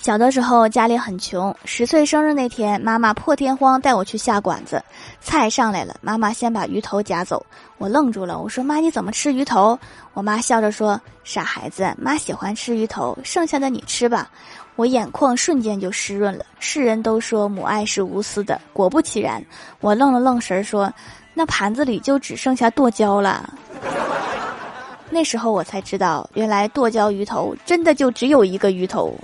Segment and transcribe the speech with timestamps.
[0.00, 4.82] 小的时候家里很穷十岁生日那天妈妈破天荒带我去下馆子
[5.20, 7.44] 菜上来了妈妈先把鱼头夹走
[7.76, 9.78] 我愣住了我说妈你怎么吃鱼头？
[10.14, 14.30] 我妈笑着说傻孩子妈喜欢吃鱼头剩下的你吃吧。
[14.74, 19.44] 我眼眶瞬间就湿润了世人都说母爱是无私的果不其然
[19.80, 20.90] 我愣了愣神儿说
[21.34, 23.52] 那盘子里就只剩下剁椒了。
[25.12, 29.14] 那时候我才知道原来剁椒鱼头真的就只有一个鱼头。